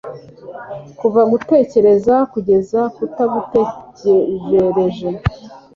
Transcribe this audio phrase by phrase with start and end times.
[0.99, 5.09] kuva gutegereza kugeza kutagutegereje